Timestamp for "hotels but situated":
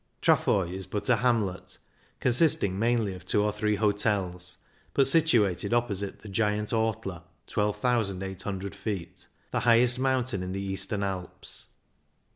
3.75-5.75